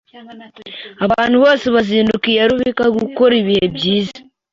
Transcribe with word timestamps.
Abantu 1.05 1.35
bose 1.43 1.65
bazinduka 1.75 2.25
iyarubika 2.33 2.83
gukora 2.97 3.33
ibihe 3.41 3.65
byiza 3.75 4.17